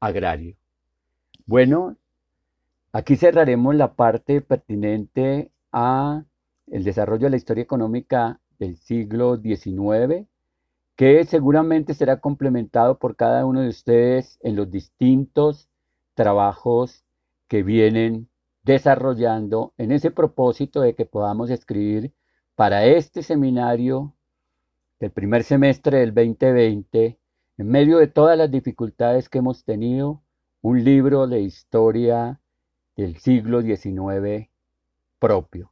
agrario. 0.00 0.56
Bueno, 1.46 1.96
aquí 2.92 3.16
cerraremos 3.16 3.74
la 3.74 3.94
parte 3.94 4.40
pertinente 4.40 5.50
a 5.72 6.24
el 6.68 6.84
desarrollo 6.84 7.24
de 7.24 7.30
la 7.30 7.36
historia 7.36 7.62
económica 7.62 8.40
del 8.58 8.76
siglo 8.76 9.36
XIX, 9.36 10.26
que 10.96 11.24
seguramente 11.24 11.94
será 11.94 12.20
complementado 12.20 12.98
por 12.98 13.16
cada 13.16 13.44
uno 13.44 13.60
de 13.60 13.68
ustedes 13.68 14.38
en 14.42 14.56
los 14.56 14.70
distintos 14.70 15.68
trabajos 16.14 17.04
que 17.48 17.62
vienen 17.62 18.28
desarrollando 18.62 19.72
en 19.76 19.92
ese 19.92 20.10
propósito 20.10 20.80
de 20.80 20.94
que 20.94 21.06
podamos 21.06 21.50
escribir 21.50 22.12
para 22.54 22.84
este 22.86 23.22
seminario 23.22 24.14
del 25.00 25.10
primer 25.10 25.42
semestre 25.42 25.98
del 25.98 26.14
2020, 26.14 27.18
en 27.58 27.68
medio 27.68 27.98
de 27.98 28.06
todas 28.06 28.38
las 28.38 28.50
dificultades 28.50 29.28
que 29.28 29.38
hemos 29.38 29.64
tenido, 29.64 30.22
un 30.60 30.84
libro 30.84 31.26
de 31.26 31.40
historia 31.40 32.40
del 32.96 33.16
siglo 33.16 33.62
XIX 33.62 34.48
propio. 35.18 35.71